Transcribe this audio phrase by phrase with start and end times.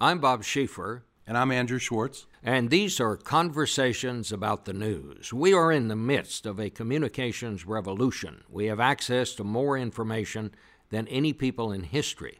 [0.00, 1.02] I'm Bob Schieffer.
[1.26, 2.26] And I'm Andrew Schwartz.
[2.40, 5.32] And these are conversations about the news.
[5.32, 8.44] We are in the midst of a communications revolution.
[8.48, 10.52] We have access to more information
[10.90, 12.38] than any people in history.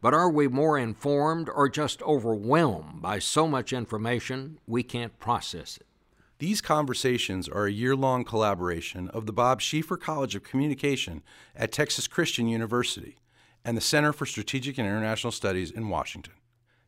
[0.00, 5.76] But are we more informed or just overwhelmed by so much information we can't process
[5.76, 5.86] it?
[6.38, 11.24] These conversations are a year long collaboration of the Bob Schieffer College of Communication
[11.56, 13.16] at Texas Christian University
[13.64, 16.34] and the Center for Strategic and International Studies in Washington.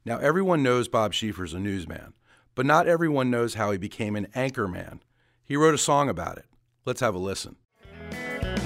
[0.06, 2.12] Now, everyone knows Bob Schieffer's a newsman,
[2.54, 5.00] but not everyone knows how he became an anchor man.
[5.44, 6.44] He wrote a song about it.
[6.84, 7.56] Let's have a listen.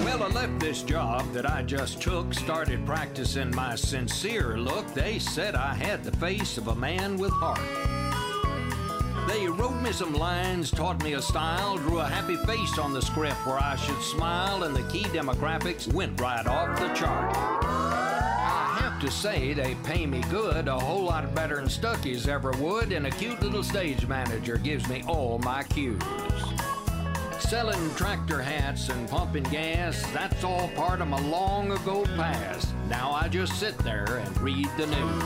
[0.01, 4.93] Well, I left this job that I just took, started practicing my sincere look.
[4.93, 7.57] They said I had the face of a man with heart.
[9.27, 13.01] They wrote me some lines, taught me a style, drew a happy face on the
[13.01, 18.10] script where I should smile, and the key demographics went right off the chart
[19.01, 23.07] to say they pay me good, a whole lot better than Stuckey's ever would, and
[23.07, 25.99] a cute little stage manager gives me all my cues.
[27.39, 32.75] Selling tractor hats and pumping gas, that's all part of my long ago past.
[32.89, 35.23] Now I just sit there and read the news.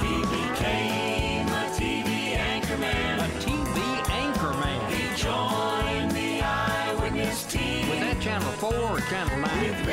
[0.00, 3.18] He became a TV anchorman.
[3.18, 4.90] A TV anchorman.
[4.90, 7.86] He joined the Eyewitness team.
[7.90, 9.89] Was that Channel 4 or Channel 9?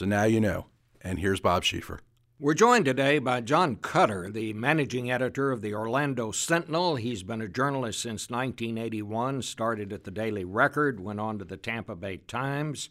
[0.00, 0.64] So now you know.
[1.02, 1.98] And here's Bob Schieffer.
[2.38, 6.96] We're joined today by John Cutter, the managing editor of the Orlando Sentinel.
[6.96, 11.58] He's been a journalist since 1981, started at the Daily Record, went on to the
[11.58, 12.88] Tampa Bay Times,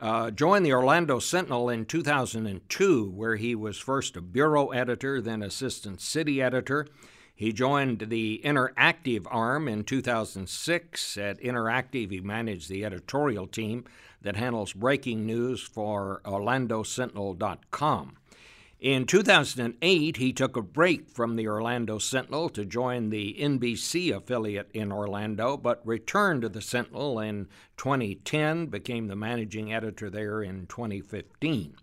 [0.00, 5.44] uh, joined the Orlando Sentinel in 2002, where he was first a bureau editor, then
[5.44, 6.84] assistant city editor.
[7.32, 11.16] He joined the Interactive arm in 2006.
[11.16, 13.84] At Interactive, he managed the editorial team
[14.22, 18.16] that handles breaking news for OrlandoSentinel.com.
[18.80, 24.70] In 2008, he took a break from the Orlando Sentinel to join the NBC affiliate
[24.72, 27.46] in Orlando, but returned to the Sentinel in
[27.76, 31.74] 2010, became the managing editor there in 2015.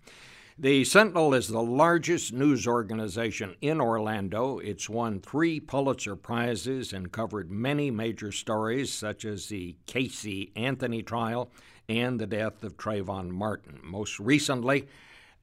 [0.58, 4.58] The Sentinel is the largest news organization in Orlando.
[4.58, 11.04] It's won three Pulitzer Prizes and covered many major stories, such as the Casey Anthony
[11.04, 11.52] trial
[11.90, 13.80] and the death of Trayvon Martin.
[13.84, 14.88] Most recently,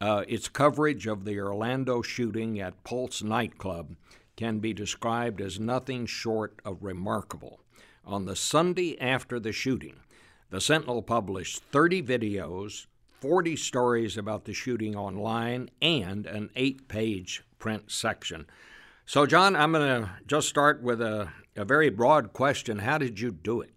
[0.00, 3.96] uh, its coverage of the Orlando shooting at Pulse nightclub
[4.36, 7.60] can be described as nothing short of remarkable.
[8.04, 10.00] On the Sunday after the shooting,
[10.50, 12.86] the Sentinel published 30 videos,
[13.20, 18.46] 40 stories about the shooting online, and an eight page print section.
[19.06, 22.80] So, John, I'm going to just start with a, a very broad question.
[22.80, 23.73] How did you do it?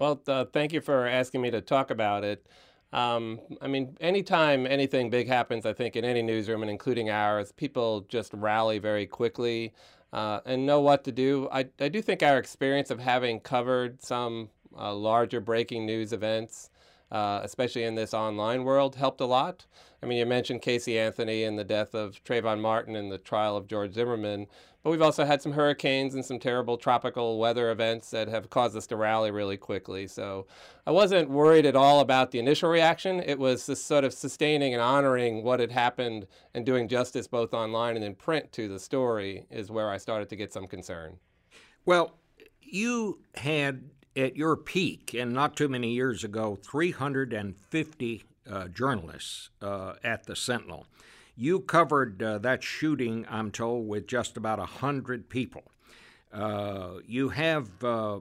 [0.00, 2.46] Well, uh, thank you for asking me to talk about it.
[2.92, 7.52] Um, I mean, anytime anything big happens, I think in any newsroom, and including ours,
[7.52, 9.74] people just rally very quickly
[10.12, 11.48] uh, and know what to do.
[11.52, 16.70] I, I do think our experience of having covered some uh, larger breaking news events
[17.10, 19.66] uh, especially in this online world, helped a lot.
[20.02, 23.56] I mean, you mentioned Casey Anthony and the death of Trayvon Martin and the trial
[23.56, 24.46] of George Zimmerman,
[24.82, 28.76] but we've also had some hurricanes and some terrible tropical weather events that have caused
[28.76, 30.06] us to rally really quickly.
[30.06, 30.46] So
[30.86, 33.20] I wasn't worried at all about the initial reaction.
[33.20, 37.52] It was just sort of sustaining and honoring what had happened and doing justice both
[37.52, 41.18] online and in print to the story is where I started to get some concern.
[41.84, 42.16] Well,
[42.62, 49.94] you had at your peak, and not too many years ago, 350 uh, journalists uh,
[50.02, 50.86] at the Sentinel.
[51.36, 55.62] You covered uh, that shooting, I'm told, with just about 100 people.
[56.32, 58.20] Uh, you have uh,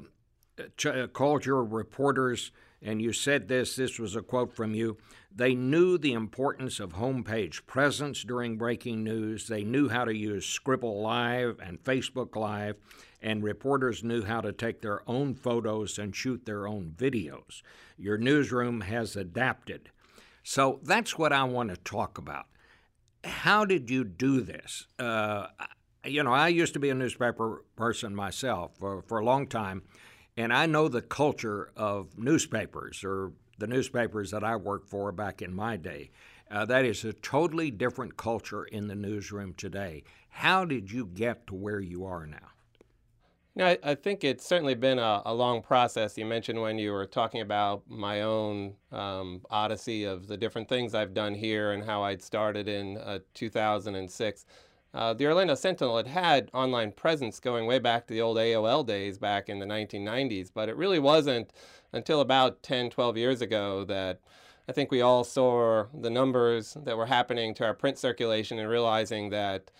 [0.77, 2.51] ch- uh, called your reporters,
[2.81, 4.97] and you said this this was a quote from you.
[5.35, 9.47] They knew the importance of homepage presence during breaking news.
[9.47, 12.77] They knew how to use Scribble Live and Facebook Live
[13.21, 17.61] and reporters knew how to take their own photos and shoot their own videos.
[17.97, 19.89] Your newsroom has adapted.
[20.43, 22.45] So that's what I want to talk about.
[23.23, 24.87] How did you do this?
[24.97, 25.47] Uh,
[26.05, 29.83] you know, I used to be a newspaper person myself for, for a long time,
[30.37, 35.41] and I know the culture of newspapers or the newspapers that I worked for back
[35.41, 36.11] in my day.
[36.49, 40.03] Uh, that is a totally different culture in the newsroom today.
[40.29, 42.53] How did you get to where you are now?
[43.55, 46.17] Know, I, I, think it's certainly been a, a, long process.
[46.17, 50.93] You mentioned when you were talking about my own um, odyssey of the different things
[50.93, 54.45] I've done here and how I'd started in uh, 2006.
[54.93, 58.85] Uh, the Orlando Sentinel had had online presence going way back to the old AOL
[58.85, 61.51] days back in the 1990s, but it really wasn't
[61.91, 64.19] until about 10, 12 years ago that
[64.67, 68.69] I think we all saw the numbers that were happening to our print circulation and
[68.69, 69.71] realizing that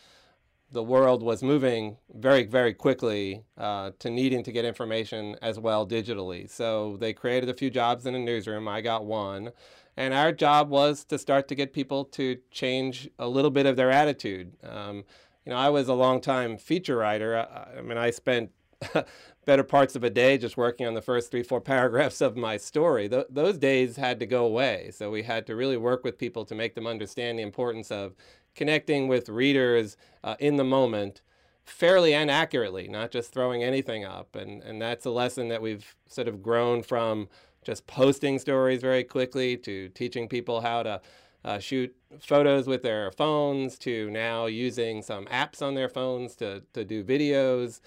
[0.71, 5.87] the world was moving very, very quickly uh, to needing to get information as well
[5.87, 6.49] digitally.
[6.49, 8.67] So they created a few jobs in the newsroom.
[8.67, 9.51] I got one.
[9.97, 13.75] And our job was to start to get people to change a little bit of
[13.75, 14.53] their attitude.
[14.63, 15.03] Um,
[15.45, 17.37] you know, I was a long time feature writer.
[17.37, 18.51] I, I mean, I spent
[19.45, 22.57] better parts of a day just working on the first three, four paragraphs of my
[22.57, 23.09] story.
[23.09, 24.91] Th- those days had to go away.
[24.93, 28.13] So we had to really work with people to make them understand the importance of
[28.59, 31.21] connecting with readers uh, in the moment
[31.63, 34.35] fairly and accurately, not just throwing anything up.
[34.35, 37.29] And, and that's a lesson that we've sort of grown from
[37.63, 41.01] just posting stories very quickly to teaching people how to
[41.45, 46.61] uh, shoot photos with their phones to now using some apps on their phones to,
[46.73, 47.79] to do videos.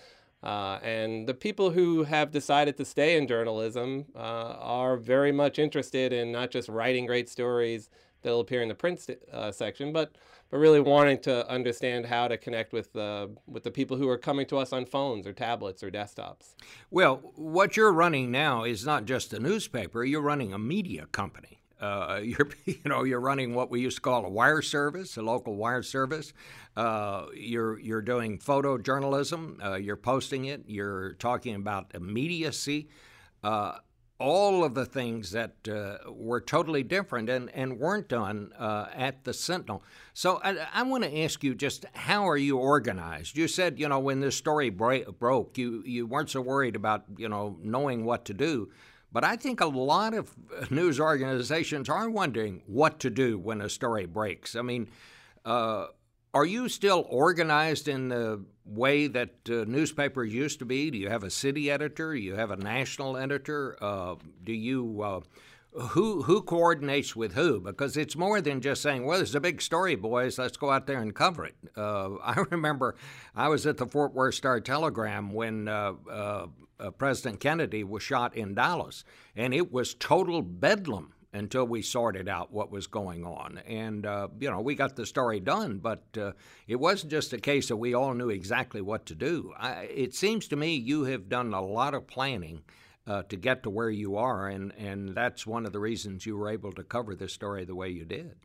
[0.43, 5.59] Uh, and the people who have decided to stay in journalism uh, are very much
[5.59, 7.91] interested in not just writing great stories
[8.23, 10.17] that'll appear in the print uh, section, but
[10.53, 14.19] but really wanting to understand how to connect with the with the people who are
[14.19, 16.55] coming to us on phones or tablets or desktops.
[16.91, 21.63] Well, what you're running now is not just a newspaper; you're running a media company.
[21.81, 25.23] Uh, you're, you know, you're running what we used to call a wire service, a
[25.23, 26.35] local wire service.
[26.77, 29.65] Uh, you're you're doing photojournalism.
[29.65, 30.65] Uh, you're posting it.
[30.67, 32.89] You're talking about immediacy.
[34.23, 39.25] All of the things that uh, were totally different and, and weren't done uh, at
[39.25, 39.83] the Sentinel.
[40.15, 43.37] So I, I want to ask you just how are you organized?
[43.37, 47.29] You said, you know, when this story broke, you, you weren't so worried about, you
[47.29, 48.71] know, knowing what to do.
[49.13, 50.35] But I think a lot of
[50.71, 54.55] news organizations are wondering what to do when a story breaks.
[54.57, 54.89] I mean,
[55.45, 55.87] uh,
[56.35, 60.91] are you still organized in the way that uh, newspapers used to be?
[60.91, 62.15] Do you have a city editor?
[62.15, 63.77] Do you have a national editor?
[63.81, 65.21] Uh, do you uh,
[65.73, 67.61] who who coordinates with who?
[67.61, 70.39] Because it's more than just saying, "Well, there's a big story, boys.
[70.39, 72.95] Let's go out there and cover it." Uh, I remember
[73.35, 76.47] I was at the Fort Worth Star Telegram when uh, uh,
[76.97, 79.05] President Kennedy was shot in Dallas,
[79.37, 83.59] and it was total bedlam until we sorted out what was going on.
[83.67, 86.33] And, uh, you know, we got the story done, but uh,
[86.67, 89.53] it wasn't just a case of we all knew exactly what to do.
[89.59, 92.63] I, it seems to me you have done a lot of planning.
[93.05, 96.37] Uh, to get to where you are, and, and that's one of the reasons you
[96.37, 98.37] were able to cover this story the way you did.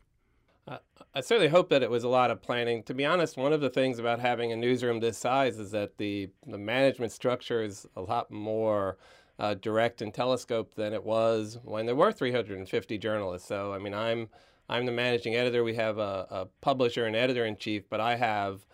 [1.14, 2.82] I certainly hope that it was a lot of planning.
[2.84, 5.96] To be honest, one of the things about having a newsroom this size is that
[5.98, 8.98] the, the management structure is a lot more
[9.38, 13.46] uh, direct and telescope than it was when there were 350 journalists.
[13.48, 14.28] So, I mean, I'm
[14.68, 15.64] I'm the managing editor.
[15.64, 18.66] We have a, a publisher and editor in chief, but I have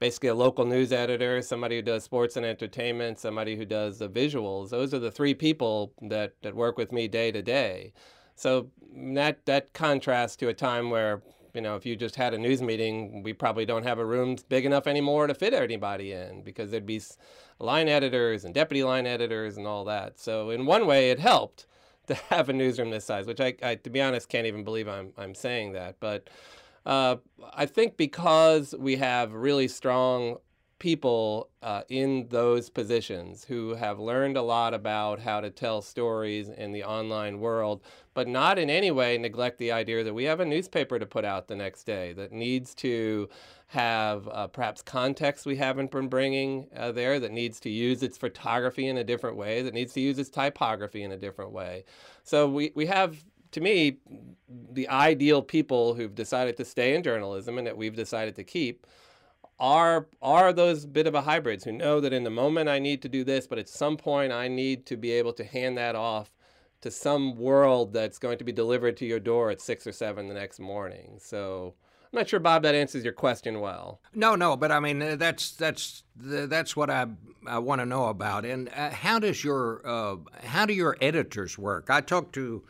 [0.00, 4.08] basically a local news editor, somebody who does sports and entertainment, somebody who does the
[4.08, 4.70] visuals.
[4.70, 7.92] Those are the three people that, that work with me day to day.
[8.36, 11.22] So that that contrasts to a time where
[11.58, 14.36] you know if you just had a news meeting, we probably don't have a room
[14.48, 17.02] big enough anymore to fit anybody in because there'd be
[17.58, 20.20] line editors and deputy line editors and all that.
[20.20, 21.66] So in one way, it helped
[22.06, 24.86] to have a newsroom this size, which I, I to be honest, can't even believe
[24.86, 26.30] I'm I'm saying that, but.
[26.86, 27.16] Uh,
[27.52, 30.38] I think because we have really strong
[30.78, 36.48] people uh, in those positions who have learned a lot about how to tell stories
[36.48, 37.82] in the online world,
[38.14, 41.24] but not in any way neglect the idea that we have a newspaper to put
[41.24, 43.28] out the next day that needs to
[43.66, 48.16] have uh, perhaps context we haven't been bringing uh, there, that needs to use its
[48.16, 51.84] photography in a different way, that needs to use its typography in a different way.
[52.22, 53.16] So we, we have
[53.52, 53.98] to me,
[54.72, 58.86] the ideal people who've decided to stay in journalism and that we've decided to keep
[59.60, 63.02] are are those bit of a hybrids who know that in the moment I need
[63.02, 65.96] to do this, but at some point I need to be able to hand that
[65.96, 66.30] off
[66.80, 70.28] to some world that's going to be delivered to your door at six or seven
[70.28, 71.18] the next morning.
[71.18, 71.74] So
[72.12, 74.00] I'm not sure, Bob, that answers your question well.
[74.14, 77.06] No, no, but I mean uh, that's that's that's what I
[77.46, 78.44] I want to know about.
[78.44, 81.90] And uh, how does your uh, how do your editors work?
[81.90, 82.62] I talked to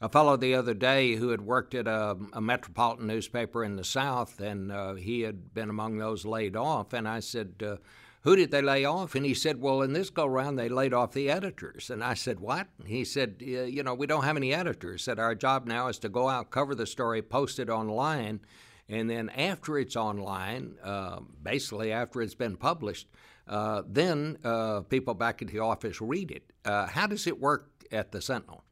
[0.00, 3.84] a fellow the other day who had worked at a, a metropolitan newspaper in the
[3.84, 6.92] South, and uh, he had been among those laid off.
[6.92, 7.76] And I said, uh,
[8.22, 9.16] Who did they lay off?
[9.16, 11.90] And he said, Well, in this go round, they laid off the editors.
[11.90, 12.68] And I said, What?
[12.86, 15.02] He said, You know, we don't have any editors.
[15.02, 18.40] Said, Our job now is to go out, cover the story, post it online.
[18.88, 23.08] And then after it's online, uh, basically after it's been published,
[23.48, 26.52] uh, then uh, people back at the office read it.
[26.64, 28.62] Uh, how does it work at the Sentinel?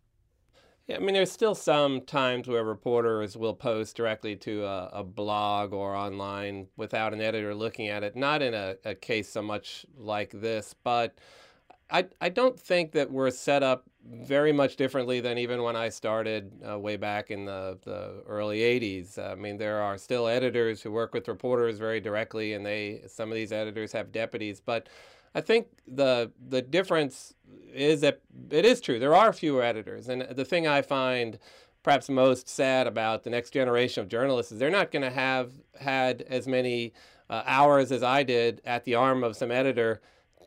[0.86, 5.04] Yeah, I mean, there's still some times where reporters will post directly to a, a
[5.04, 8.14] blog or online without an editor looking at it.
[8.14, 11.18] Not in a, a case so much like this, but
[11.90, 15.88] I, I don't think that we're set up very much differently than even when I
[15.88, 19.18] started uh, way back in the, the early 80s.
[19.18, 23.30] I mean, there are still editors who work with reporters very directly, and they some
[23.30, 24.60] of these editors have deputies.
[24.60, 24.88] But
[25.36, 27.34] I think the the difference
[27.74, 28.98] is that it is true.
[28.98, 31.38] There are fewer editors, and the thing I find
[31.82, 35.52] perhaps most sad about the next generation of journalists is they're not going to have
[35.78, 36.94] had as many
[37.28, 40.00] uh, hours as I did at the arm of some editor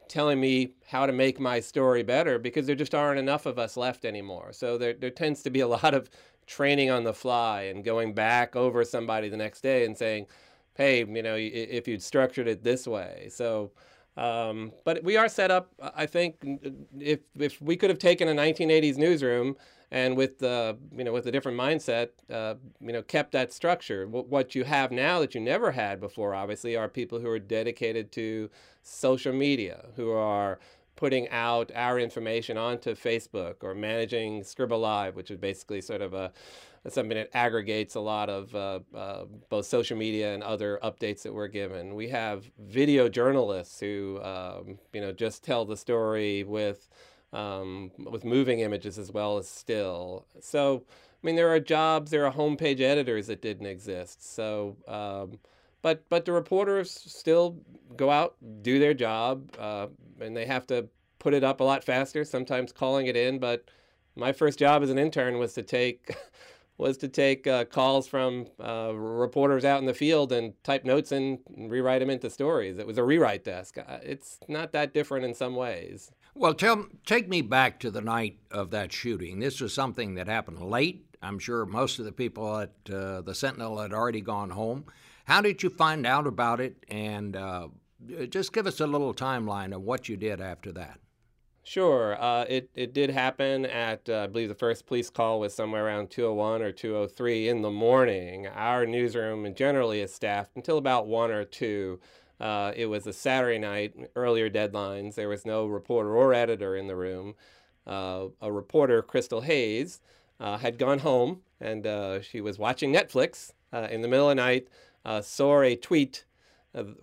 [0.08, 3.78] telling me how to make my story better because there just aren't enough of us
[3.78, 4.52] left anymore.
[4.52, 6.10] So there, there tends to be a lot of
[6.48, 10.26] training on the fly and going back over somebody the next day and saying,
[10.74, 13.30] hey, you know, if you'd structured it this way.
[13.32, 13.72] So,
[14.20, 16.36] um, but we are set up, I think,
[17.00, 19.56] if, if we could have taken a 1980s newsroom
[19.92, 24.06] and with the you know with a different mindset, uh, you know, kept that structure.
[24.08, 28.12] what you have now that you never had before, obviously, are people who are dedicated
[28.12, 28.50] to
[28.84, 30.60] social media, who are
[31.00, 36.14] putting out our information onto Facebook or managing Scribble Live, which is basically sort of
[36.14, 36.34] a
[36.90, 41.34] something that aggregates a lot of uh, uh, both social media and other updates that
[41.34, 41.96] we're given.
[41.96, 46.90] We have video journalists who um, you know just tell the story with
[47.32, 50.26] um, with moving images as well as still.
[50.42, 54.36] So, I mean, there are jobs, there are homepage editors that didn't exist.
[54.36, 55.40] So, um,
[55.82, 57.56] but but the reporters still
[57.96, 59.88] go out, do their job, uh,
[60.22, 60.88] and they have to
[61.20, 62.24] put it up a lot faster.
[62.24, 63.40] Sometimes calling it in.
[63.40, 63.66] But
[64.16, 66.16] my first job as an intern was to take.
[66.80, 71.12] was to take uh, calls from uh, reporters out in the field and type notes
[71.12, 72.78] and rewrite them into stories.
[72.78, 73.78] It was a rewrite desk.
[73.78, 76.10] Uh, it's not that different in some ways.
[76.34, 79.40] Well, tell, take me back to the night of that shooting.
[79.40, 81.06] This was something that happened late.
[81.22, 84.86] I'm sure most of the people at uh, the Sentinel had already gone home.
[85.26, 86.86] How did you find out about it?
[86.88, 87.68] And uh,
[88.30, 91.00] just give us a little timeline of what you did after that.
[91.64, 92.20] Sure.
[92.20, 95.86] Uh, it, it did happen at, uh, I believe the first police call was somewhere
[95.86, 98.48] around 201 or 203 in the morning.
[98.48, 102.00] Our newsroom generally is staffed until about 1 or 2.
[102.40, 105.16] Uh, it was a Saturday night, earlier deadlines.
[105.16, 107.36] There was no reporter or editor in the room.
[107.86, 110.00] Uh, a reporter, Christal Hayes,
[110.40, 114.38] uh, had gone home and uh, she was watching Netflix uh, in the middle of
[114.38, 114.68] the night,
[115.06, 116.26] uh, saw a tweet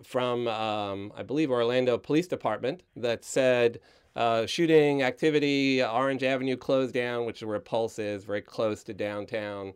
[0.03, 3.79] from, um, I believe, Orlando Police Department that said,
[4.45, 9.73] shooting activity, Orange Avenue closed down, which is where Pulse is, very close to downtown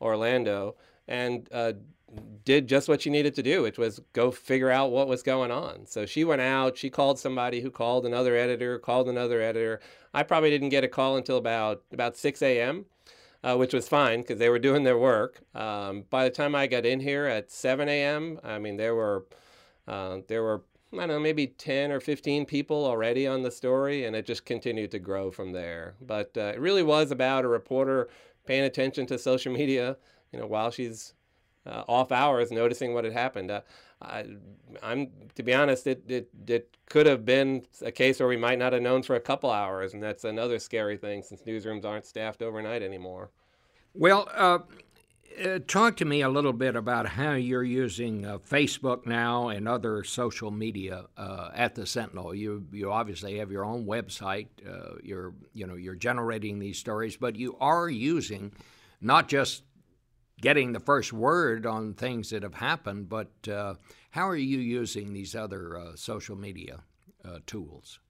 [0.00, 0.76] Orlando.
[1.08, 1.48] And
[2.44, 5.50] did just what she needed to do, which was go figure out what was going
[5.50, 5.86] on.
[5.86, 9.80] So she went out, she called somebody who called another editor, called another editor.
[10.12, 12.86] I probably didn't get a call until about about 6 a.m.,
[13.42, 15.42] uh, which was fine because they were doing their work.
[15.54, 19.26] Um, by the time I got in here at 7 a.m., I mean there were
[19.86, 24.04] uh, there were I don't know maybe 10 or 15 people already on the story,
[24.04, 25.94] and it just continued to grow from there.
[26.00, 28.08] But uh, it really was about a reporter
[28.46, 29.96] paying attention to social media,
[30.32, 31.14] you know, while she's
[31.66, 33.50] uh, off hours noticing what had happened.
[34.02, 34.22] Uh,
[34.82, 38.36] I, am to be honest, it, it it could have been a case where we
[38.36, 41.84] might not have known for a couple hours, and that's another scary thing since newsrooms
[41.84, 43.30] aren't staffed overnight anymore.
[43.94, 44.58] Well, uh,
[45.42, 49.68] uh talk to me a little bit about how you're using uh, Facebook now and
[49.68, 52.34] other social media uh, at the Sentinel.
[52.34, 54.48] You you obviously have your own website.
[55.02, 58.52] you're you know you're generating these stories, but you are using
[59.00, 59.64] not just
[60.42, 63.74] getting the first word on things that have happened, but uh,
[64.10, 66.80] how are you using these other uh, social media
[67.24, 68.00] uh, tools?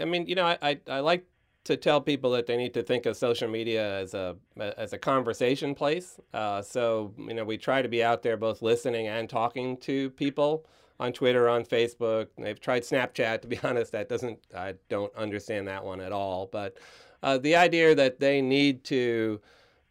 [0.00, 1.26] I mean, you know, I, I, I, like
[1.64, 4.36] to tell people that they need to think of social media as a
[4.78, 6.18] as a conversation place.
[6.32, 10.08] Uh, so, you know, we try to be out there both listening and talking to
[10.10, 10.66] people
[10.98, 12.28] on Twitter, on Facebook.
[12.38, 13.42] They've tried Snapchat.
[13.42, 16.48] To be honest, that doesn't I don't understand that one at all.
[16.50, 16.78] But
[17.22, 19.40] uh, the idea that they need to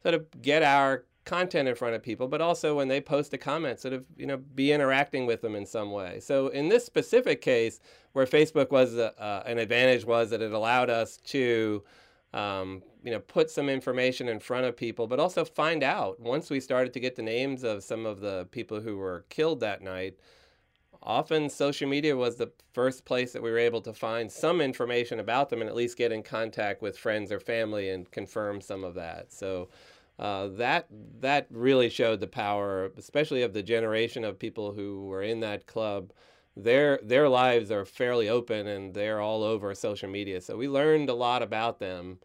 [0.01, 3.37] sort of get our content in front of people, but also when they post a
[3.37, 6.19] comment, sort of you know be interacting with them in some way.
[6.19, 7.79] So in this specific case,
[8.13, 11.83] where Facebook was a, uh, an advantage was that it allowed us to
[12.33, 16.49] um, you know put some information in front of people, but also find out once
[16.49, 19.81] we started to get the names of some of the people who were killed that
[19.81, 20.15] night.
[21.03, 25.19] Often social media was the first place that we were able to find some information
[25.19, 28.83] about them and at least get in contact with friends or family and confirm some
[28.83, 29.31] of that.
[29.31, 29.69] So
[30.17, 30.87] uh, that
[31.19, 35.67] that really showed the power, especially of the generation of people who were in that
[35.67, 36.11] club.
[36.55, 40.39] Their their lives are fairly open and they're all over social media.
[40.39, 42.19] So we learned a lot about them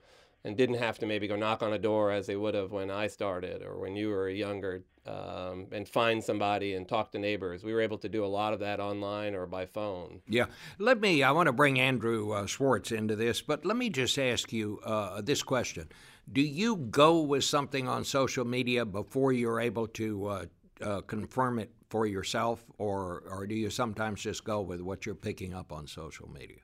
[0.45, 2.91] and didn't have to maybe go knock on a door as they would have when
[2.91, 7.65] I started or when you were younger um, and find somebody and talk to neighbors.
[7.65, 10.21] We were able to do a lot of that online or by phone.
[10.29, 10.47] Yeah.
[10.79, 14.19] Let me, I want to bring Andrew uh, Schwartz into this, but let me just
[14.19, 15.89] ask you uh, this question.
[16.33, 20.45] Do you go with something on social media before you're able to uh,
[20.81, 25.15] uh, confirm it for yourself, or, or do you sometimes just go with what you're
[25.15, 26.59] picking up on social media?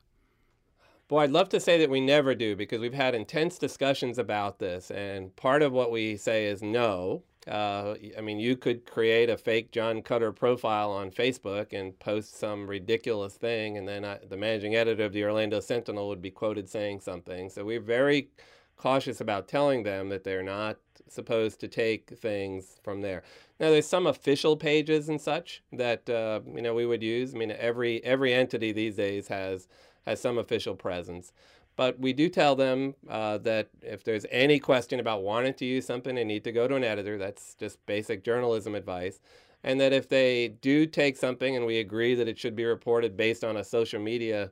[1.08, 4.58] Boy, I'd love to say that we never do because we've had intense discussions about
[4.58, 4.90] this.
[4.90, 7.22] And part of what we say is no.
[7.46, 12.36] Uh, I mean, you could create a fake John Cutter profile on Facebook and post
[12.36, 16.32] some ridiculous thing, and then I, the managing editor of the Orlando Sentinel would be
[16.32, 17.50] quoted saying something.
[17.50, 18.30] So we're very
[18.76, 20.78] cautious about telling them that they're not
[21.08, 23.22] supposed to take things from there.
[23.58, 27.34] Now, there's some official pages and such that uh, you know we would use.
[27.34, 29.68] I mean, every every entity these days has
[30.04, 31.32] has some official presence.
[31.76, 35.84] But we do tell them uh, that if there's any question about wanting to use
[35.84, 37.18] something, they need to go to an editor.
[37.18, 39.20] That's just basic journalism advice.
[39.62, 43.16] And that if they do take something and we agree that it should be reported
[43.16, 44.50] based on a social media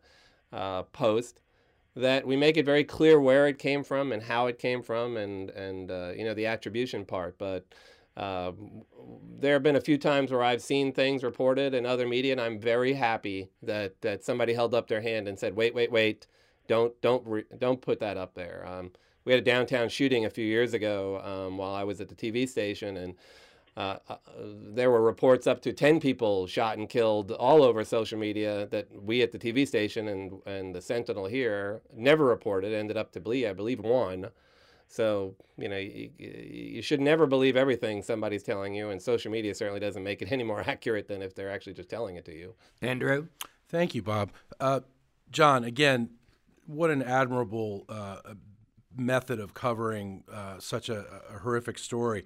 [0.53, 1.41] uh, post,
[1.97, 5.17] that we make it very clear where it came from and how it came from
[5.17, 7.39] and, and uh, you know, the attribution part.
[7.39, 7.67] But
[8.17, 8.53] uh,
[9.39, 12.41] there have been a few times where I've seen things reported in other media, and
[12.41, 16.27] I'm very happy that, that somebody held up their hand and said, wait, wait, wait
[16.69, 18.65] don't don't re- don't put that up there.
[18.67, 18.93] Um,
[19.25, 22.15] we had a downtown shooting a few years ago um, while I was at the
[22.15, 23.15] TV station, and
[23.77, 28.19] uh, uh, there were reports up to ten people shot and killed all over social
[28.19, 32.73] media that we at the TV station and and the Sentinel here never reported.
[32.73, 34.31] Ended up to be, I believe, one.
[34.87, 39.55] So you know you, you should never believe everything somebody's telling you, and social media
[39.55, 42.33] certainly doesn't make it any more accurate than if they're actually just telling it to
[42.33, 42.55] you.
[42.81, 43.29] Andrew?
[43.69, 44.31] Thank you, Bob.
[44.61, 44.81] Uh,
[45.33, 46.11] John, again,
[46.67, 48.19] what an admirable uh,
[48.97, 51.05] method of covering uh, such a,
[51.35, 52.25] a, horrific story.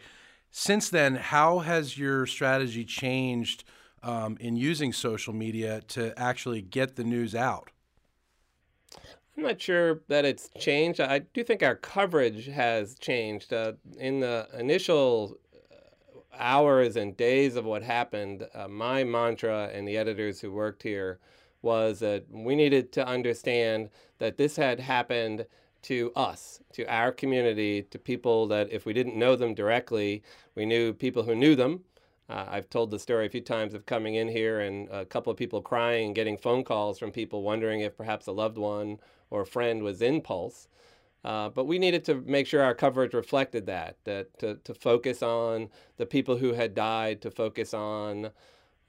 [0.50, 3.64] Since then, how has your strategy changed
[4.02, 7.70] um, in using social media to actually get the news out?
[9.36, 11.00] I'm not sure that it's changed.
[11.00, 13.52] I do think our coverage has changed.
[13.52, 15.38] Uh, in the initial
[16.38, 21.18] hours and days of what happened, uh, my mantra and the editors who worked here
[21.62, 25.44] was that we needed to understand that this had happened
[25.82, 30.22] to us, to our community, to people that if we didn't know them directly,
[30.54, 31.80] we knew people who knew them.
[32.28, 35.30] Uh, I've told the story a few times of coming in here and a couple
[35.30, 38.98] of people crying and getting phone calls from people wondering if perhaps a loved one
[39.30, 40.68] or a friend was in Pulse.
[41.24, 45.22] Uh, but we needed to make sure our coverage reflected that, that to, to focus
[45.22, 48.30] on the people who had died, to focus on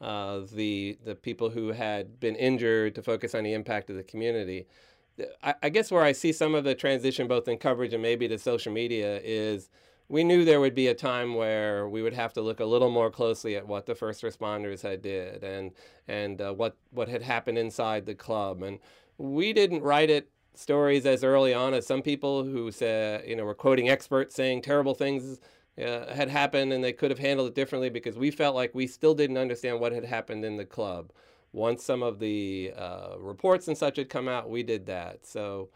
[0.01, 4.03] uh, the the people who had been injured to focus on the impact of the
[4.03, 4.65] community.
[5.43, 8.27] I, I, guess where I see some of the transition, both in coverage and maybe
[8.27, 9.69] to social media, is
[10.07, 12.89] we knew there would be a time where we would have to look a little
[12.89, 15.71] more closely at what the first responders had did and
[16.07, 18.79] and uh, what what had happened inside the club, and
[19.17, 23.45] we didn't write it stories as early on as some people who said you know
[23.45, 25.39] were quoting experts saying terrible things
[25.79, 28.85] uh, had happened and they could have handled it differently because we felt like we
[28.87, 31.11] still didn't understand what had happened in the club.
[31.51, 35.25] Once some of the uh, reports and such had come out, we did that.
[35.25, 35.69] So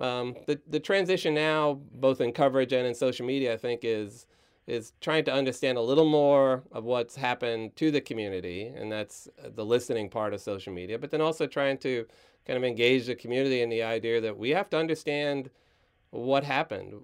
[0.00, 4.26] um, the the transition now, both in coverage and in social media, I think is
[4.66, 9.28] is trying to understand a little more of what's happened to the community, and that's
[9.54, 10.98] the listening part of social media.
[10.98, 12.06] But then also trying to
[12.46, 15.50] kind of engage the community in the idea that we have to understand
[16.10, 16.94] what happened?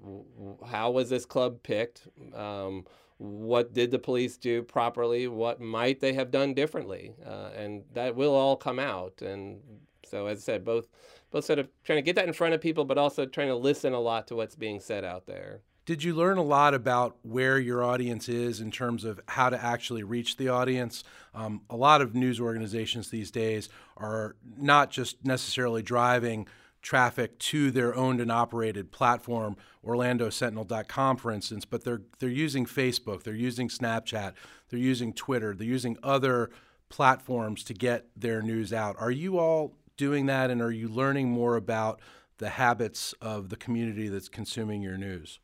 [0.66, 2.08] How was this club picked?
[2.34, 2.84] Um,
[3.18, 5.26] what did the police do properly?
[5.26, 7.14] What might they have done differently?
[7.24, 9.22] Uh, and that will all come out.
[9.22, 9.60] And
[10.04, 10.88] so, as I said, both
[11.30, 13.56] both sort of trying to get that in front of people, but also trying to
[13.56, 15.60] listen a lot to what's being said out there.
[15.86, 19.64] Did you learn a lot about where your audience is in terms of how to
[19.64, 21.04] actually reach the audience?
[21.32, 26.48] Um, a lot of news organizations these days are not just necessarily driving
[26.86, 33.24] traffic to their owned and operated platform, OrlandoSentinel.com, for instance, but they're they're using Facebook,
[33.24, 34.34] they're using Snapchat,
[34.68, 36.48] they're using Twitter, they're using other
[36.88, 38.94] platforms to get their news out.
[39.00, 42.00] Are you all doing that, and are you learning more about
[42.38, 45.40] the habits of the community that's consuming your news?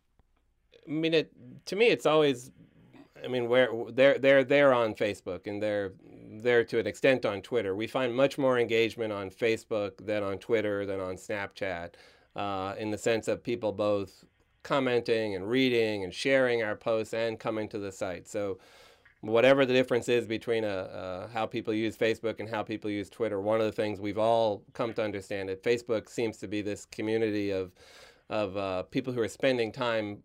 [0.87, 1.33] I mean, it,
[1.67, 2.53] to me, it's always
[3.25, 5.93] I mean, where they're they're they're on Facebook and they're
[6.31, 7.75] there to an extent on Twitter.
[7.75, 11.95] We find much more engagement on Facebook than on Twitter than on Snapchat,
[12.37, 14.25] uh, in the sense of people both
[14.63, 18.29] commenting and reading and sharing our posts and coming to the site.
[18.29, 18.59] So,
[19.21, 23.11] whatever the difference is between uh, uh, how people use Facebook and how people use
[23.11, 26.63] Twitter, one of the things we've all come to understand that Facebook seems to be
[26.63, 27.73] this community of
[28.31, 30.23] of uh, people who are spending time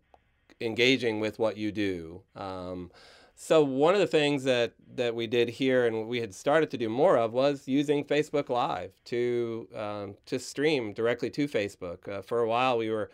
[0.60, 2.22] engaging with what you do.
[2.36, 2.90] Um,
[3.40, 6.76] so one of the things that, that we did here and we had started to
[6.76, 12.08] do more of was using Facebook Live to um, to stream directly to Facebook.
[12.08, 13.10] Uh, for a while, we were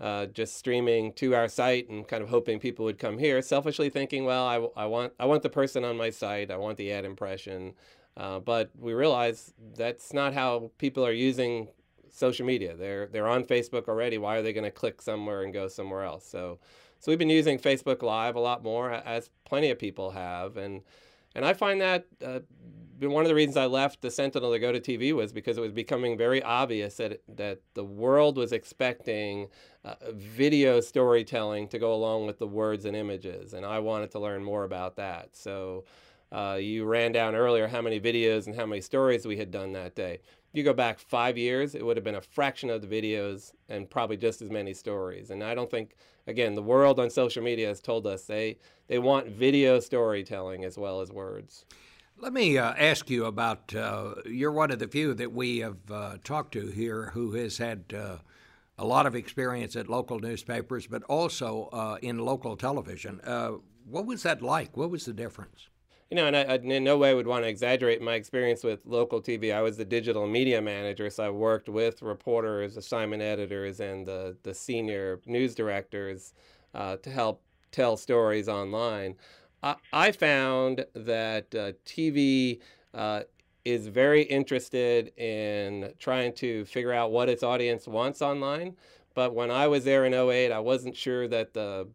[0.00, 3.40] uh, just streaming to our site and kind of hoping people would come here.
[3.40, 6.50] Selfishly thinking, well, I, I want I want the person on my site.
[6.50, 7.74] I want the ad impression.
[8.16, 11.68] Uh, but we realized that's not how people are using
[12.14, 12.76] social media.
[12.76, 14.18] They're they're on Facebook already.
[14.18, 16.26] Why are they going to click somewhere and go somewhere else?
[16.26, 16.58] So
[17.00, 20.82] so we've been using Facebook Live a lot more, as plenty of people have, and
[21.34, 22.40] and I find that uh,
[23.00, 25.60] one of the reasons I left the Sentinel to go to TV was because it
[25.60, 29.48] was becoming very obvious that that the world was expecting
[29.84, 34.20] uh, video storytelling to go along with the words and images, and I wanted to
[34.20, 35.36] learn more about that.
[35.36, 35.84] So.
[36.32, 39.72] Uh, you ran down earlier how many videos and how many stories we had done
[39.72, 40.14] that day.
[40.14, 43.52] If you go back five years, it would have been a fraction of the videos
[43.68, 45.30] and probably just as many stories.
[45.30, 48.98] And I don't think again, the world on social media has told us they they
[48.98, 51.64] want video storytelling as well as words.
[52.18, 53.74] Let me uh, ask you about.
[53.74, 57.58] Uh, you're one of the few that we have uh, talked to here who has
[57.58, 58.18] had uh,
[58.78, 63.20] a lot of experience at local newspapers, but also uh, in local television.
[63.22, 63.52] Uh,
[63.84, 64.76] what was that like?
[64.76, 65.68] What was the difference?
[66.10, 68.80] You know, and I, I, in no way would want to exaggerate my experience with
[68.84, 69.54] local TV.
[69.54, 74.36] I was the digital media manager, so I worked with reporters, assignment editors, and the,
[74.42, 76.34] the senior news directors
[76.74, 79.16] uh, to help tell stories online.
[79.62, 82.60] I, I found that uh, TV
[82.92, 83.22] uh,
[83.64, 88.76] is very interested in trying to figure out what its audience wants online.
[89.14, 91.88] But when I was there in 08, I wasn't sure that the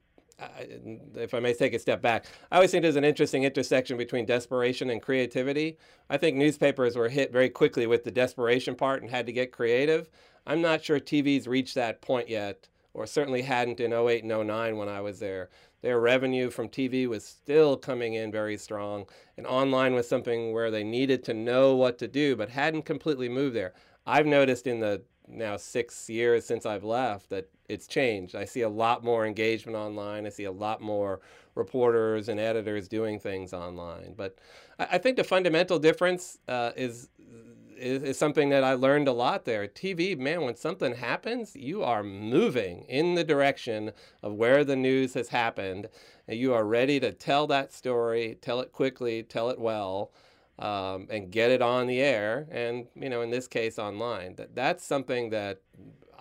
[1.15, 4.25] if I may take a step back, I always think there's an interesting intersection between
[4.25, 5.77] desperation and creativity.
[6.09, 9.51] I think newspapers were hit very quickly with the desperation part and had to get
[9.51, 10.09] creative.
[10.47, 14.77] I'm not sure TV's reached that point yet, or certainly hadn't in 08 and 09
[14.77, 15.49] when I was there.
[15.81, 19.05] Their revenue from TV was still coming in very strong,
[19.37, 23.29] and online was something where they needed to know what to do but hadn't completely
[23.29, 23.73] moved there.
[24.05, 28.35] I've noticed in the now six years since I've left that it's changed.
[28.35, 30.25] I see a lot more engagement online.
[30.25, 31.21] I see a lot more
[31.55, 34.13] reporters and editors doing things online.
[34.17, 34.37] But
[34.79, 37.09] I, I think the fundamental difference uh, is,
[37.77, 39.67] is, is something that I learned a lot there.
[39.67, 43.91] TV, man, when something happens, you are moving in the direction
[44.23, 45.89] of where the news has happened,
[46.27, 50.11] and you are ready to tell that story, tell it quickly, tell it well
[50.59, 54.35] um, and get it on the air and you know in this case online.
[54.35, 55.61] That that's something that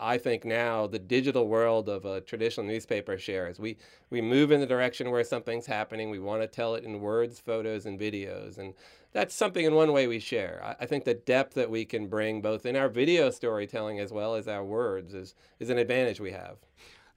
[0.01, 3.59] I think now the digital world of a traditional newspaper shares.
[3.59, 3.77] We
[4.11, 6.11] we move in the direction where something's happening.
[6.11, 8.59] We want to tell it in words photos and videos.
[8.59, 8.75] And
[9.13, 10.61] that's something in one way we share.
[10.65, 14.13] I, I think the depth that we can bring both in our video storytelling as
[14.13, 16.59] well as our words is is an advantage we have.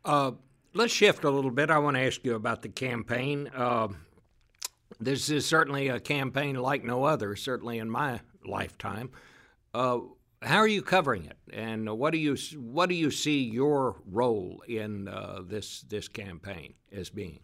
[0.03, 0.31] Uh,
[0.73, 1.69] let's shift a little bit.
[1.69, 3.51] I want to ask you about the campaign.
[3.53, 3.89] Uh,
[5.01, 9.09] this is certainly a campaign like no other, certainly in my lifetime.
[9.73, 9.99] Uh,
[10.41, 14.63] how are you covering it, and what do you what do you see your role
[14.67, 17.39] in uh, this this campaign as being?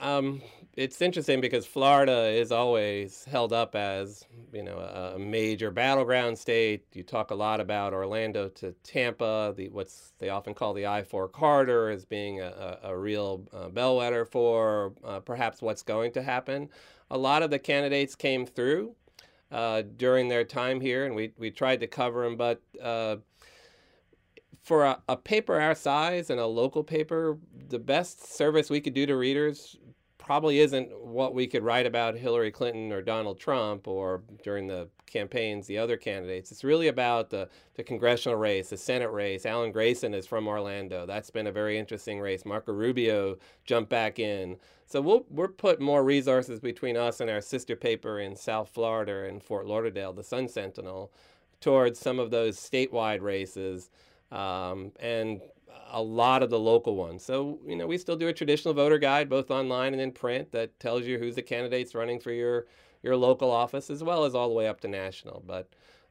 [0.00, 0.40] Um,
[0.74, 6.84] it's interesting because Florida is always held up as you know a major battleground state.
[6.92, 11.30] You talk a lot about Orlando to Tampa, the what's they often call the I-4
[11.32, 16.22] corridor, as being a, a, a real uh, bellwether for uh, perhaps what's going to
[16.22, 16.68] happen.
[17.10, 18.94] A lot of the candidates came through
[19.50, 23.16] uh, during their time here, and we we tried to cover them, but uh,
[24.62, 27.36] for a, a, paper our size and a local paper,
[27.68, 29.76] the best service we could do to readers
[30.18, 34.88] probably isn't what we could write about Hillary Clinton or Donald Trump or during the
[35.06, 36.52] campaigns, the other candidates.
[36.52, 39.44] It's really about the, the congressional race, the Senate race.
[39.44, 41.06] Alan Grayson is from Orlando.
[41.06, 42.44] That's been a very interesting race.
[42.44, 44.56] Marco Rubio jumped back in.
[44.86, 49.24] So we'll, we'll put more resources between us and our sister paper in South Florida
[49.24, 51.10] and Fort Lauderdale, the Sun Sentinel,
[51.60, 53.90] towards some of those statewide races
[54.32, 55.40] um, and
[55.92, 57.22] a lot of the local ones.
[57.22, 60.50] So, you know, we still do a traditional voter guide, both online and in print,
[60.52, 62.66] that tells you who's the candidates running for your,
[63.02, 65.44] your local office, as well as all the way up to national.
[65.46, 65.68] But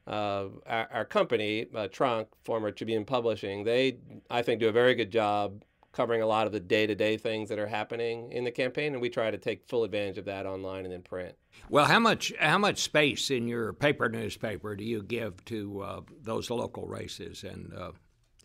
[0.08, 3.98] uh, our, our, company, uh, Tronc, former Tribune Publishing, they,
[4.30, 7.60] I think, do a very good job covering a lot of the day-to-day things that
[7.60, 10.86] are happening in the campaign, and we try to take full advantage of that online
[10.86, 11.36] and in print.
[11.70, 16.02] Well, how much how much space in your paper newspaper do you give to uh,
[16.22, 17.92] those local races and uh,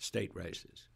[0.06, 0.88] state races.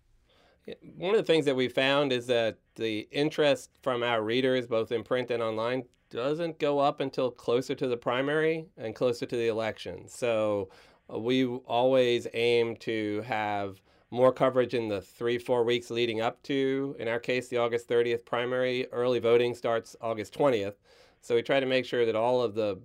[0.97, 4.93] One of the things that we found is that the interest from our readers, both
[4.93, 9.37] in print and online, doesn't go up until closer to the primary and closer to
[9.37, 10.09] the election.
[10.09, 10.69] So
[11.13, 16.43] uh, we always aim to have more coverage in the three, four weeks leading up
[16.43, 18.87] to, in our case, the August 30th primary.
[18.93, 20.75] Early voting starts August 20th.
[21.21, 22.81] So we try to make sure that all of the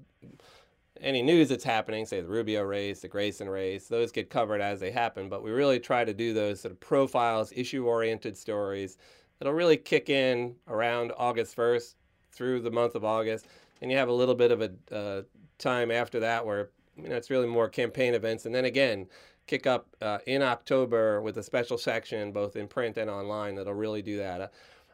[1.01, 4.79] any news that's happening, say the Rubio race, the Grayson race, those get covered as
[4.79, 5.29] they happen.
[5.29, 8.97] But we really try to do those sort of profiles, issue oriented stories
[9.39, 11.95] that'll really kick in around August 1st
[12.31, 13.47] through the month of August.
[13.81, 15.21] And you have a little bit of a uh,
[15.57, 18.45] time after that where you know it's really more campaign events.
[18.45, 19.07] And then again,
[19.47, 23.73] kick up uh, in October with a special section, both in print and online, that'll
[23.73, 24.41] really do that.
[24.41, 24.47] Uh,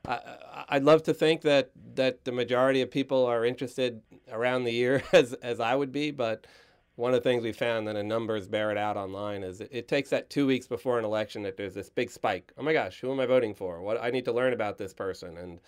[0.06, 4.72] I, would love to think that that the majority of people are interested around the
[4.72, 6.48] year as as I would be, but
[6.96, 9.70] one of the things we found that the numbers bear it out online is it,
[9.72, 12.52] it, takes that two weeks before an election that there's this big spike.
[12.58, 13.82] Oh my gosh, who am I voting for?
[13.82, 15.60] What I need to learn about this person, and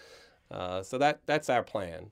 [0.51, 2.11] uh, so that that's our plan.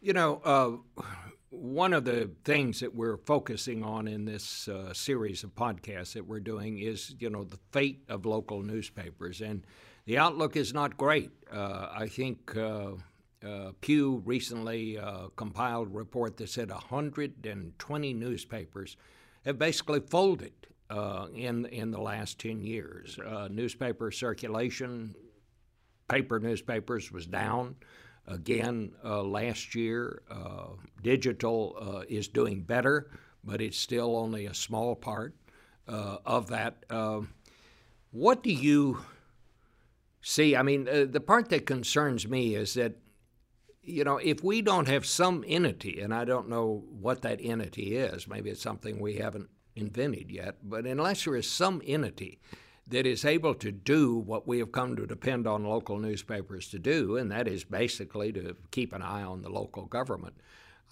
[0.00, 1.04] You know, uh,
[1.50, 6.26] one of the things that we're focusing on in this uh, series of podcasts that
[6.26, 9.64] we're doing is you know the fate of local newspapers and
[10.10, 11.30] the outlook is not great.
[11.52, 12.94] Uh, I think uh,
[13.46, 18.96] uh, Pew recently uh, compiled a report that said 120 newspapers
[19.44, 20.50] have basically folded
[20.90, 23.20] uh, in in the last 10 years.
[23.24, 25.14] Uh, newspaper circulation,
[26.08, 27.76] paper newspapers was down
[28.26, 30.22] again last year.
[31.04, 33.12] digital is doing better,
[33.44, 35.36] but it's still only a small part
[35.86, 36.84] of that.
[38.10, 38.98] what do you
[40.22, 42.96] See, I mean, uh, the part that concerns me is that,
[43.82, 47.96] you know, if we don't have some entity, and I don't know what that entity
[47.96, 52.38] is, maybe it's something we haven't invented yet, but unless there is some entity
[52.86, 56.78] that is able to do what we have come to depend on local newspapers to
[56.78, 60.34] do, and that is basically to keep an eye on the local government,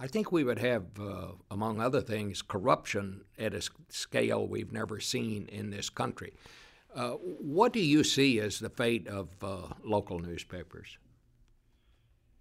[0.01, 5.01] I think we would have, uh, among other things, corruption at a scale we've never
[5.01, 6.35] seen in this country.
[6.99, 10.99] Uh, what do you see as the fate of uh, local newspapers?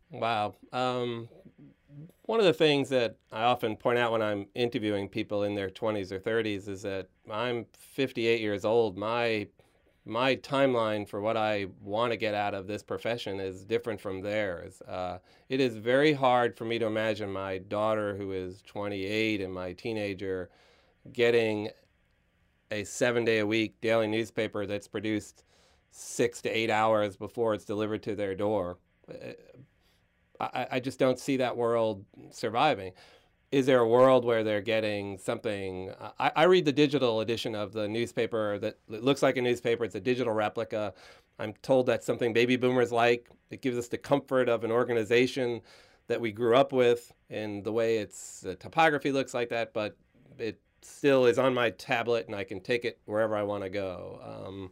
[0.10, 0.56] Wow.
[0.74, 1.30] Um,
[2.24, 5.70] one of the things that I often point out when I'm interviewing people in their
[5.70, 8.98] 20s or 30s is that I'm 58 years old.
[8.98, 9.48] My
[10.06, 14.22] my timeline for what I want to get out of this profession is different from
[14.22, 14.82] theirs.
[14.88, 15.18] Uh,
[15.50, 19.74] it is very hard for me to imagine my daughter, who is 28, and my
[19.74, 20.50] teenager
[21.12, 21.70] getting
[22.72, 25.44] a seven day a week daily newspaper that's produced
[25.92, 28.78] six to eight hours before it's delivered to their door.
[29.10, 29.34] Uh,
[30.40, 32.92] I, I just don't see that world surviving.
[33.52, 35.92] Is there a world where they're getting something?
[36.20, 39.86] I, I read the digital edition of the newspaper that looks like a newspaper.
[39.86, 40.94] It's a digital replica.
[41.40, 43.30] I'm told that's something baby boomers like.
[43.50, 45.62] It gives us the comfort of an organization
[46.08, 49.98] that we grew up with and the way its the topography looks like that, but
[50.38, 53.70] it still is on my tablet and I can take it wherever I want to
[53.70, 54.20] go.
[54.24, 54.72] Um,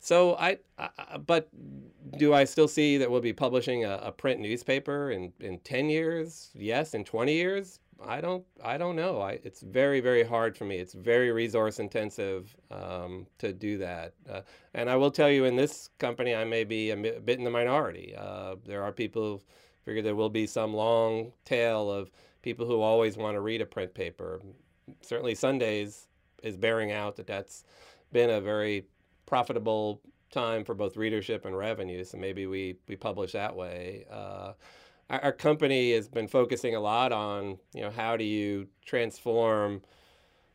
[0.00, 1.48] so I, I, but
[2.18, 5.88] do I still see that we'll be publishing a, a, print newspaper in, in 10
[5.90, 6.50] years?
[6.54, 6.94] Yes.
[6.94, 7.78] In 20 years?
[8.04, 9.20] I don't, I don't know.
[9.20, 10.78] I, it's very, very hard for me.
[10.78, 14.14] It's very resource intensive um, to do that.
[14.28, 14.40] Uh,
[14.74, 17.50] and I will tell you in this company, I may be a, bit in the
[17.50, 18.14] minority.
[18.18, 19.40] Uh, there are people who
[19.84, 22.10] figure there will be some long tail of
[22.42, 24.40] people who always want to read a print paper
[25.00, 26.08] certainly Sundays
[26.42, 27.64] is bearing out that that's
[28.12, 28.86] been a very
[29.26, 30.00] profitable
[30.30, 32.04] time for both readership and revenue.
[32.04, 34.06] So maybe we, we publish that way.
[34.10, 34.52] Uh,
[35.10, 39.82] our, our, company has been focusing a lot on, you know, how do you transform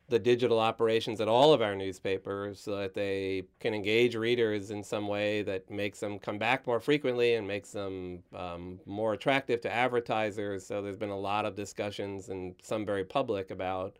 [0.09, 4.81] the digital operations at all of our newspapers so that they can engage readers in
[4.81, 9.59] some way that makes them come back more frequently and makes them um, more attractive
[9.59, 10.65] to advertisers.
[10.65, 13.97] So there's been a lot of discussions and some very public about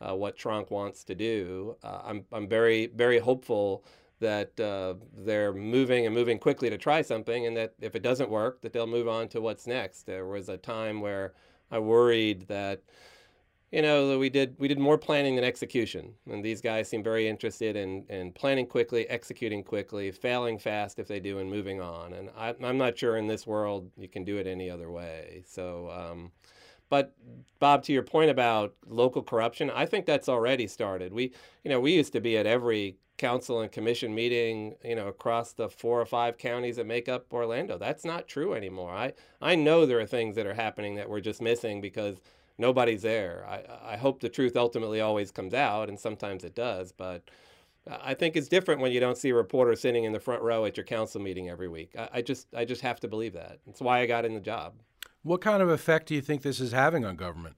[0.00, 1.76] uh, what Tronc wants to do.
[1.82, 3.84] Uh, I'm, I'm very, very hopeful
[4.20, 8.30] that uh, they're moving and moving quickly to try something, and that if it doesn't
[8.30, 10.06] work, that they'll move on to what's next.
[10.06, 11.34] There was a time where
[11.70, 12.82] I worried that,
[13.70, 17.28] you know, we did we did more planning than execution, and these guys seem very
[17.28, 22.12] interested in in planning quickly, executing quickly, failing fast if they do, and moving on.
[22.14, 25.42] And I, am not sure in this world you can do it any other way.
[25.46, 25.90] So.
[25.90, 26.32] Um,
[26.88, 27.14] but
[27.58, 31.12] Bob, to your point about local corruption, I think that's already started.
[31.12, 31.32] We,
[31.64, 35.52] you know, we used to be at every council and commission meeting, you know, across
[35.52, 37.76] the four or five counties that make up Orlando.
[37.76, 38.92] That's not true anymore.
[38.92, 42.20] I, I know there are things that are happening that we're just missing because
[42.58, 43.44] nobody's there.
[43.48, 47.28] I, I hope the truth ultimately always comes out, and sometimes it does, but
[47.90, 50.64] I think it's different when you don't see a reporter sitting in the front row
[50.64, 51.94] at your council meeting every week.
[51.98, 53.58] I, I just I just have to believe that.
[53.66, 54.74] That's why I got in the job.
[55.28, 57.56] What kind of effect do you think this is having on government?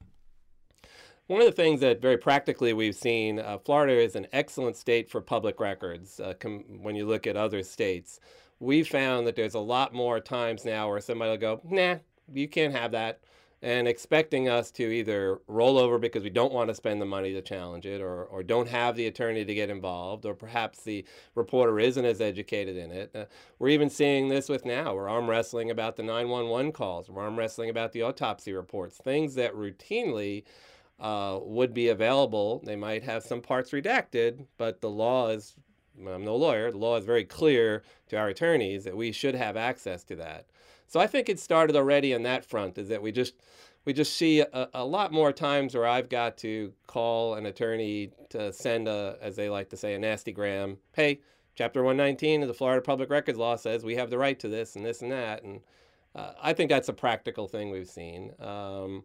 [1.27, 5.09] one of the things that very practically we've seen, uh, Florida is an excellent state
[5.09, 8.19] for public records uh, com- when you look at other states.
[8.59, 11.99] We found that there's a lot more times now where somebody will go, nah,
[12.33, 13.21] you can't have that
[13.63, 17.31] and expecting us to either roll over because we don't want to spend the money
[17.33, 21.05] to challenge it or, or don't have the attorney to get involved or perhaps the
[21.35, 23.11] reporter isn't as educated in it.
[23.15, 23.25] Uh,
[23.59, 24.95] we're even seeing this with now.
[24.95, 27.09] We're arm wrestling about the 911 calls.
[27.09, 30.43] We're arm wrestling about the autopsy reports things that routinely
[30.99, 32.63] uh, would be available.
[32.65, 35.55] They might have some parts redacted but the law is
[35.99, 39.57] i'm no lawyer the law is very clear to our attorneys that we should have
[39.57, 40.45] access to that
[40.91, 42.77] so I think it started already on that front.
[42.77, 43.33] Is that we just
[43.85, 48.11] we just see a, a, lot more times where I've got to call an attorney
[48.31, 50.77] to send a, as they like to say, a nasty gram.
[50.91, 51.21] Hey,
[51.55, 54.75] Chapter 119 of the Florida Public Records Law says we have the right to this
[54.75, 55.61] and this and that, and
[56.13, 58.33] uh, I think that's a practical thing we've seen.
[58.39, 59.03] Um,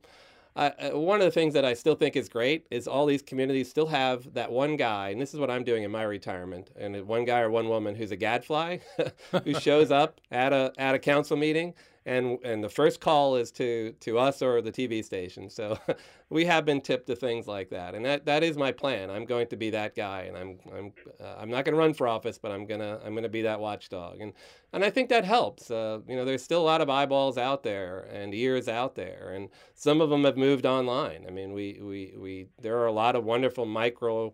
[0.56, 3.68] uh, one of the things that I still think is great is all these communities
[3.68, 7.06] still have that one guy, and this is what I'm doing in my retirement, and
[7.06, 8.78] one guy or one woman who's a gadfly
[9.44, 11.74] who shows up at a at a council meeting
[12.06, 15.50] and and the first call is to to us or the TV station.
[15.50, 15.76] So
[16.30, 19.10] we have been tipped to things like that, and that, that is my plan.
[19.10, 21.92] I'm going to be that guy, and I'm I'm uh, I'm not going to run
[21.92, 24.32] for office, but I'm gonna I'm gonna be that watchdog, and
[24.72, 25.70] and I think that helps.
[25.70, 29.32] Uh, you know, there's still a lot of eyeballs out there and ears out there,
[29.34, 31.24] and some of them have moved online.
[31.26, 34.32] I mean, we we we there are a lot of wonderful micro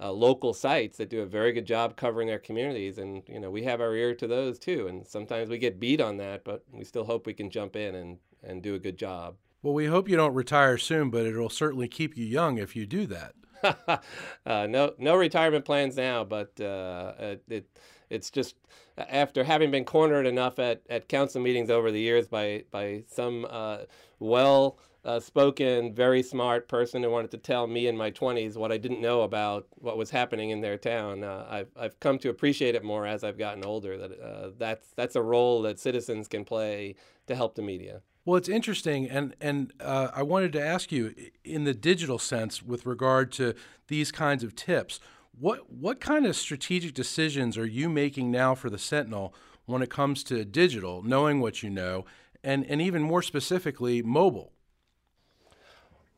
[0.00, 3.50] uh, local sites that do a very good job covering their communities, and you know
[3.50, 4.86] we have our ear to those too.
[4.86, 7.94] And sometimes we get beat on that, but we still hope we can jump in
[7.94, 9.36] and and do a good job.
[9.62, 12.86] Well, we hope you don't retire soon, but it'll certainly keep you young if you
[12.86, 13.34] do that.
[14.46, 17.66] uh, no, no retirement plans now, but uh, it,
[18.08, 18.56] it's just
[18.96, 23.46] after having been cornered enough at, at council meetings over the years by by some
[23.48, 23.78] uh,
[24.18, 24.78] well
[25.20, 29.00] spoken, very smart person who wanted to tell me in my 20s what I didn't
[29.00, 31.24] know about what was happening in their town.
[31.24, 33.96] Uh, I've, I've come to appreciate it more as I've gotten older.
[33.96, 38.02] That uh, that's that's a role that citizens can play to help the media.
[38.24, 42.62] Well, it's interesting, and and uh, I wanted to ask you, in the digital sense,
[42.62, 43.54] with regard to
[43.88, 45.00] these kinds of tips,
[45.38, 49.34] what what kind of strategic decisions are you making now for the Sentinel
[49.64, 52.04] when it comes to digital, knowing what you know,
[52.44, 54.52] and and even more specifically, mobile?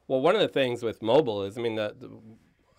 [0.09, 2.11] Well, one of the things with mobile is, I mean, the, the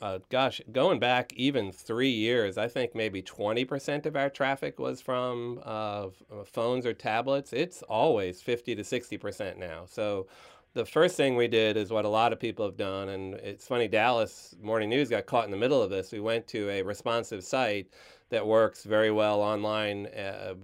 [0.04, 5.00] uh, gosh, going back even three years, I think maybe 20% of our traffic was
[5.00, 6.08] from uh,
[6.46, 7.54] phones or tablets.
[7.54, 9.86] It's always 50 to 60% now.
[9.86, 10.28] So
[10.74, 13.66] the first thing we did is what a lot of people have done, and it's
[13.66, 16.12] funny, Dallas Morning News got caught in the middle of this.
[16.12, 17.88] We went to a responsive site
[18.30, 20.56] that works very well online, uh,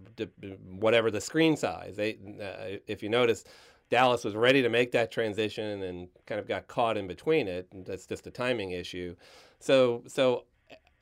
[0.71, 1.95] whatever the screen size.
[1.95, 3.45] They, uh, if you notice,
[3.89, 7.67] Dallas was ready to make that transition and kind of got caught in between it.
[7.85, 9.15] That's just a timing issue.
[9.59, 10.45] So, so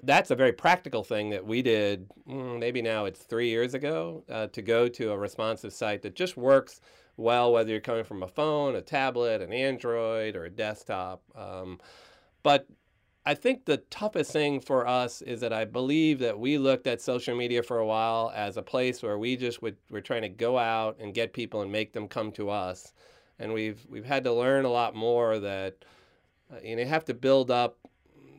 [0.03, 2.07] that's a very practical thing that we did.
[2.29, 6.15] Mm, maybe now it's three years ago uh, to go to a responsive site that
[6.15, 6.81] just works
[7.17, 11.23] well, whether you're coming from a phone, a tablet, an Android, or a desktop.
[11.35, 11.79] Um,
[12.43, 12.67] but
[13.27, 17.01] I think the toughest thing for us is that I believe that we looked at
[17.01, 20.29] social media for a while as a place where we just would we're trying to
[20.29, 22.93] go out and get people and make them come to us,
[23.37, 25.75] and we've we've had to learn a lot more that
[26.49, 27.77] uh, you know you have to build up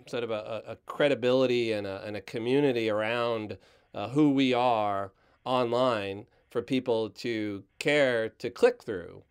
[0.07, 3.59] sort of a, a credibility and a, and a community around
[3.95, 5.13] uh, who we are
[5.45, 9.23] online for people to care to click through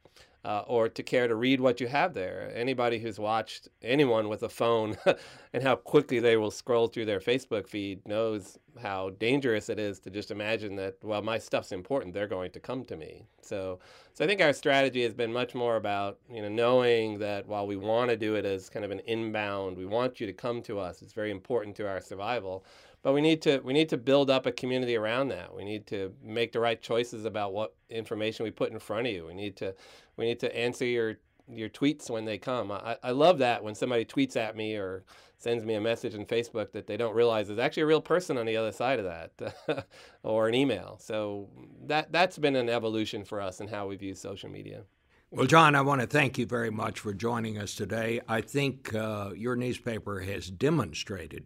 [0.45, 2.51] uh, or to care to read what you have there.
[2.55, 4.97] Anybody who's watched anyone with a phone
[5.53, 9.99] and how quickly they will scroll through their Facebook feed knows how dangerous it is
[9.99, 13.25] to just imagine that, well, my stuff's important, they're going to come to me.
[13.41, 13.79] So,
[14.13, 17.65] so I think our strategy has been much more about, you know, knowing that while
[17.65, 20.61] we want to do it as kind of an inbound, we want you to come
[20.63, 22.63] to us, it's very important to our survival
[23.03, 25.53] but we need to we need to build up a community around that.
[25.53, 29.13] We need to make the right choices about what information we put in front of
[29.13, 29.25] you.
[29.27, 29.75] We need to
[30.17, 31.17] we need to answer your
[31.49, 32.71] your tweets when they come.
[32.71, 35.03] I, I love that when somebody tweets at me or
[35.37, 38.37] sends me a message in Facebook that they don't realize is actually a real person
[38.37, 39.87] on the other side of that,
[40.23, 40.97] or an email.
[40.99, 41.47] So
[41.85, 44.83] that that's been an evolution for us in how we view social media.
[45.29, 48.21] Well, John, I want to thank you very much for joining us today.
[48.29, 51.45] I think uh, your newspaper has demonstrated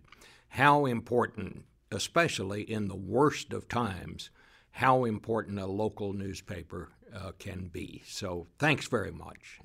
[0.52, 4.30] how important, especially in the worst of times,
[4.72, 8.04] how important a local newspaper uh, can be.
[8.06, 9.62] So thanks very much.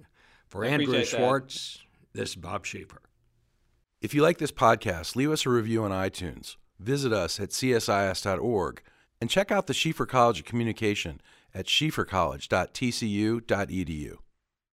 [0.46, 1.18] For I Andrew appreciate that.
[1.18, 1.80] Schwartz,
[2.12, 3.00] this is Bob Schieffer.
[4.00, 6.54] If you like this podcast, leave us a review on iTunes.
[6.78, 8.82] Visit us at csis.org
[9.20, 11.20] and check out the Schieffer College of Communication
[11.52, 14.16] at schieffercollege.tcu.edu.